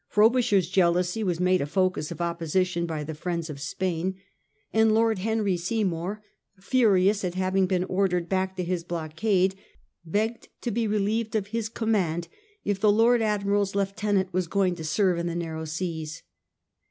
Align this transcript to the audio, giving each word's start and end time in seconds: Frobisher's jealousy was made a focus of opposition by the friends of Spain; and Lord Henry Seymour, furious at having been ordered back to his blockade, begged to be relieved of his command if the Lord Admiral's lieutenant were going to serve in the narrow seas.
Frobisher's 0.07 0.67
jealousy 0.67 1.23
was 1.23 1.39
made 1.39 1.61
a 1.61 1.67
focus 1.67 2.09
of 2.09 2.19
opposition 2.21 2.87
by 2.87 3.03
the 3.03 3.13
friends 3.13 3.51
of 3.51 3.61
Spain; 3.61 4.15
and 4.73 4.91
Lord 4.95 5.19
Henry 5.19 5.55
Seymour, 5.57 6.23
furious 6.59 7.23
at 7.23 7.35
having 7.35 7.67
been 7.67 7.83
ordered 7.83 8.27
back 8.27 8.55
to 8.57 8.63
his 8.63 8.83
blockade, 8.83 9.53
begged 10.03 10.47
to 10.61 10.71
be 10.71 10.87
relieved 10.87 11.35
of 11.35 11.47
his 11.49 11.69
command 11.69 12.29
if 12.63 12.79
the 12.79 12.91
Lord 12.91 13.21
Admiral's 13.21 13.75
lieutenant 13.75 14.33
were 14.33 14.41
going 14.41 14.73
to 14.73 14.83
serve 14.83 15.19
in 15.19 15.27
the 15.27 15.35
narrow 15.35 15.65
seas. 15.65 16.23